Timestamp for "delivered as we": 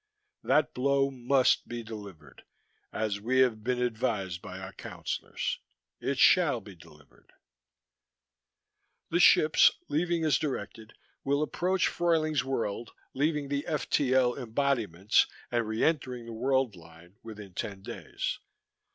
1.83-3.41